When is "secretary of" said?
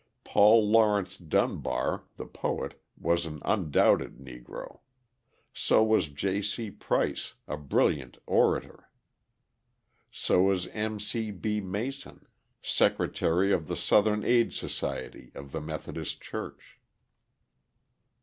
12.63-13.67